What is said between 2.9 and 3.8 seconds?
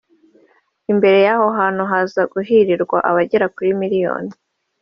n’abagera kuri